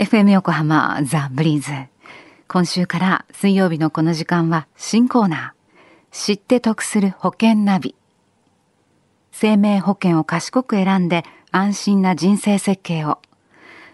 [0.00, 1.72] FM 横浜ザ・ブリーズ。
[2.48, 6.16] 今週から水曜日のこの時間は新コーナー。
[6.16, 7.94] 知って得する保険ナビ。
[9.30, 13.18] 生命保険を賢く選んで安心な人生設計を。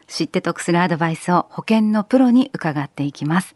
[0.07, 3.56] 知って得するアドバイスを保険のプロに伺っていきます。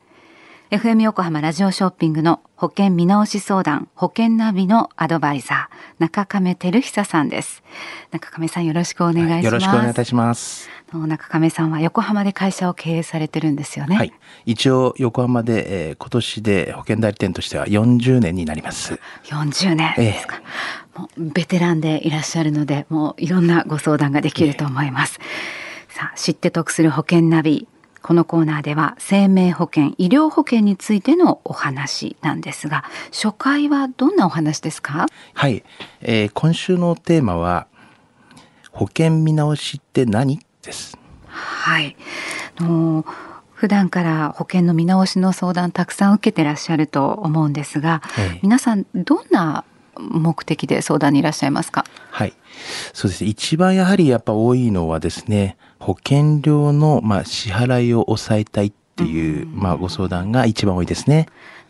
[0.70, 7.64] FM 横浜ラジオショッピングの保険見直し相談保険ナビのアドバイザー中亀照久さんです。
[8.12, 10.70] 中亀さんよろしくお願いします、はい、よろしくお願いいたします。
[10.92, 13.96] 中亀さんは横浜で会社を経営されてるんですよね。
[13.96, 14.12] はい。
[14.46, 19.00] 一応横浜で、えー、今年で保険代理店としては40年になります。
[19.24, 19.94] 40年。
[19.96, 20.40] ですか、
[20.94, 25.18] えー、もうベテランでいらっしゃるのでもういろんなご相談ができると思います、
[25.88, 27.66] えー、さあ知って得する保険ナビ
[28.02, 35.06] このコーナーでは生命保険医療保険についてのお話なんですが初回はどんなお話ですか？
[35.34, 35.62] はい、
[36.00, 37.66] えー、今週のテーマは
[38.72, 40.40] 保険見直しって何？
[40.62, 40.98] です。
[41.26, 41.96] はい。
[42.58, 43.04] の
[43.52, 49.64] 普段から保険の見直しの相談たくさん受けてらっしゃると思うんですが、ええ、皆さんどんな
[49.98, 51.84] 目的で相談にいらっしゃいますか？
[52.10, 52.32] はい。
[52.92, 61.26] そうです一番やはりやっぱ多いのはですね保険料のまあ支払いを抑えたいっていう、まあ、ご相談が一番多いですね。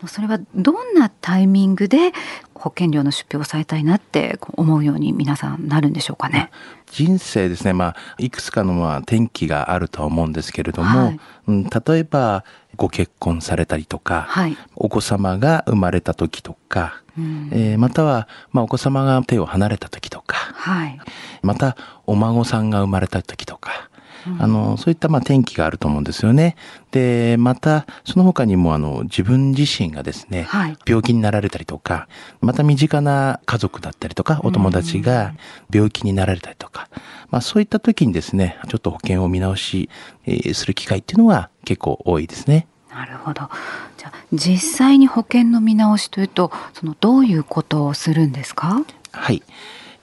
[0.07, 2.11] それはどんなタイミングで
[2.55, 6.49] 保険料の出費を抑えたいなって思うように皆さんなるんでしょうかね？
[6.87, 12.43] 人生ですね、まあ、いくつかのまあ転機があるとは思うんですけれども、はい、うん、例えば
[12.81, 20.99] ご結婚されたりとか、はい、お子様が生まれた時とか、うん、えー、または、まあ、お子様が手を離れた時とか、はい、
[21.43, 23.91] またお孫さんが生まれた時とか、
[24.39, 26.55] あの、そういったまあ転機があると思うんですよね。
[26.91, 32.07] で、また、その他にもあの、自分自身がですね、はい、病気になられたりとか、
[32.39, 35.33] また身近な家族だったりとか、お友達が
[35.71, 36.89] 病気になられたりとか、
[37.29, 39.89] まあそういった時にですね、ちょっと保険を見直し、
[40.25, 42.67] えー、する機会っていうのは結構多いですね。
[42.93, 43.49] なるほど。
[43.97, 48.83] じゃあ実際に保険の見直しというと、そのどういうことをするんですか？
[49.11, 49.41] はい。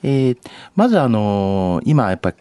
[0.02, 0.38] えー、
[0.76, 2.32] まずあの今やっぱ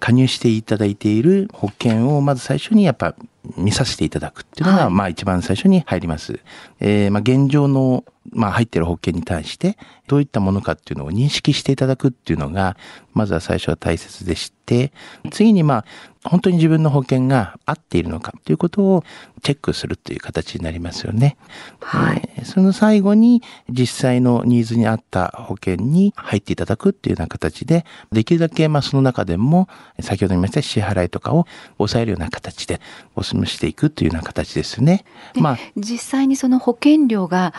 [0.00, 3.14] 加入していただいている保険をまず最初にやっぱ
[3.56, 6.40] 見させていただくっていうのが、まあ一番最初に入ります。
[6.80, 12.76] えー、まあ現状の、まあ入ってる保険に対してどういったものかっていうのを認識していただくっていうのが、
[13.14, 14.92] まずは最初は大切でして、
[15.30, 15.84] 次にまあ
[16.24, 19.04] 本当に自分の保険が合っているのかということを
[19.42, 21.36] チェックするという形になりますよね。
[21.80, 29.68] はい、えー、その最後に実際のニーズに合った保険に入っていただくっていうような形で、できるだけまあその中でも
[30.00, 31.46] 先ほど言いました支払いとかを
[31.78, 32.80] 抑えるような形で
[33.14, 35.04] お勧めしていくというような形ですね。
[35.34, 37.54] まあ実際にその保険料が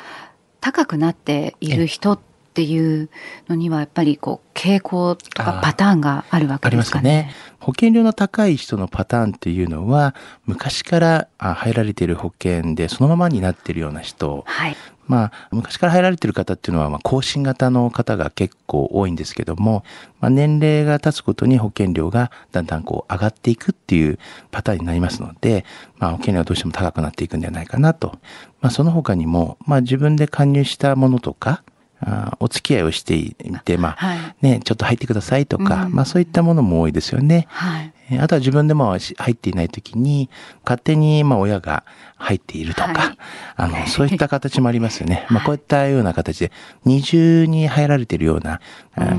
[0.61, 2.19] 高くなっている人っ
[2.49, 3.09] っていう
[3.47, 7.09] のにはやっぱりこう傾向とかパターンがあるわけですかね。
[7.09, 10.13] ね保険料の高い人のパターンっていうのは
[10.45, 14.75] 昔から入られている保険でそのままになっているような人、はい、
[15.09, 19.83] まあ、昔から入られている方っていうのは、まあ、更新型の方が結構多いんですけども、
[20.21, 24.19] まあ、年齢が経つことに保険料がだんだんこう上がっていくっていう
[24.51, 25.65] パターンになりますので、
[25.97, 28.19] まあ、保険料はどうしても高くなっていくんではないかなと。
[28.61, 31.63] まあ、その他にも、まあ、自分で加入したものとか、
[32.01, 37.47] あお付き合いをしていて、まあ、はい、ね、ちょっと入ってくださいとか、うん、まあそういったものも多いですよね。
[37.49, 40.29] はい、あとは自分でも入っていない時に、
[40.63, 41.83] 勝手にまあ親が
[42.17, 43.17] 入っているとか、はい、
[43.55, 45.27] あの、そういった形もありますよね。
[45.31, 46.51] まあこういったような形で、
[46.85, 48.59] 二重に入られているような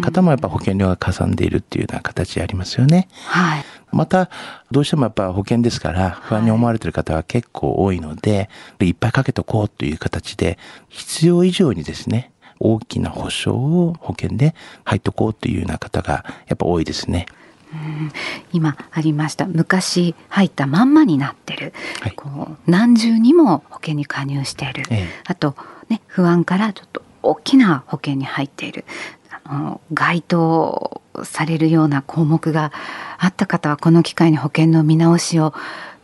[0.00, 3.08] 方もやっぱ保険料がかさんでいるっていうような形ありますよね。
[3.26, 3.64] はい。
[3.92, 4.30] また、
[4.70, 8.48] どうしてもやっぱ保険ですから不安に思われている方は結構多いので、
[8.80, 10.58] いっぱいかけとこうという形で、
[10.88, 17.26] 必要以上にですね、大きな保証を保険で入っとこうというような方がやっぱ多いですね。
[18.52, 25.56] 今ありました昔入ったまんまになってる、はい、こう何重にも保険に加入している、ええ、あと、
[25.88, 28.84] ね、不安からちょっと大きな保険に入っている。
[29.44, 32.72] あの該当されるような項目が
[33.18, 35.54] あった方はこの機会に保険の見直しを、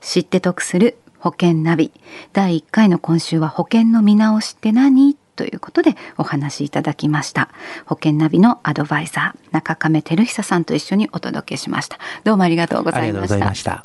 [0.00, 1.92] 知って得する保険ナビ。
[2.32, 5.18] 第1回の今週は保険の見直しって何？
[5.36, 7.48] ということでお話しいただきました。
[7.84, 11.98] 保険ナビのアドバイザー中亀照久さんと一緒にお届けしました。
[12.24, 13.82] どうもありがとうございました。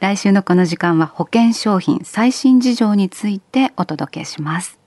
[0.00, 4.79] 来週のこの時間は保険商品最新事情についてお届けします。